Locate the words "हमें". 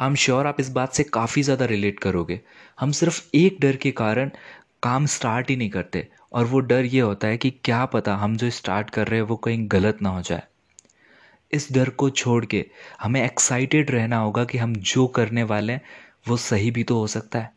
13.00-13.22